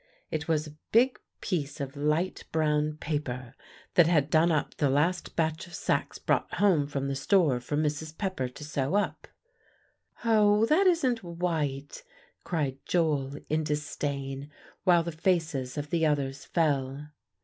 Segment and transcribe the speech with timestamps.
[0.31, 3.53] It was a big piece of light brown paper
[3.93, 7.77] that had done up the last batch of sacks brought home from the store for
[7.77, 8.17] Mrs.
[8.17, 9.27] Pepper to sew up.
[10.25, 12.01] "Hoh, that isn't white!"
[12.43, 14.49] cried Joel in disdain,
[14.85, 17.09] while the faces of the others fell.